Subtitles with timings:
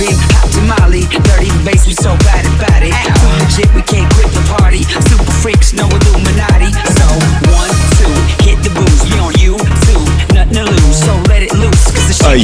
[0.00, 1.02] poppy, poppy Molly.
[1.10, 2.92] Dirty bass, we so bad about it.
[2.92, 4.82] Too legit, we can't quit the party.
[5.08, 6.72] Super freaks, no Illuminati.
[6.96, 7.06] So
[7.52, 8.12] one, two,
[8.44, 9.02] hit the booze.
[9.10, 10.00] We on you two,
[10.34, 11.04] nothing to lose.
[11.04, 11.84] So let it loose.
[11.92, 12.40] Cause the shit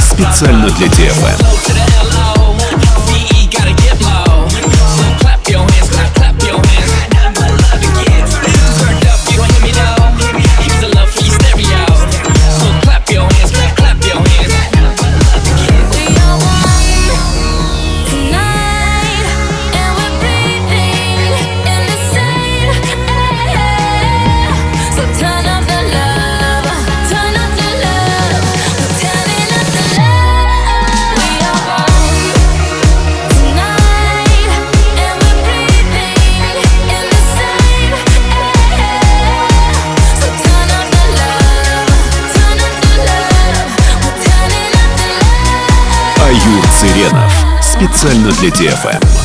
[0.00, 2.13] специально для тебя.
[46.34, 47.32] Юр Циренов.
[47.62, 49.23] Специально для ТФМ.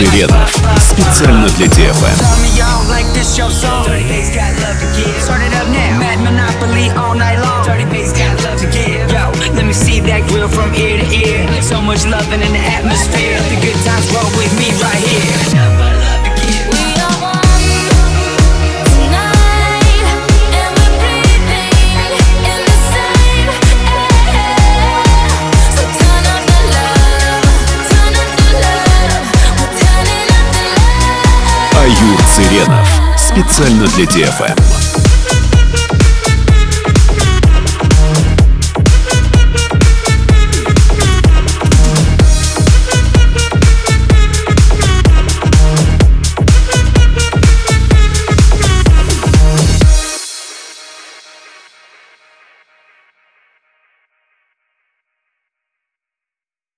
[0.00, 0.50] Цыренов.
[0.80, 1.68] Специально для
[9.54, 11.62] Let me see that grill from ear to ear.
[11.62, 13.19] So much loving in the atmosphere.
[31.90, 32.88] Юр Цыренов.
[33.16, 34.89] Специально для ТФМ.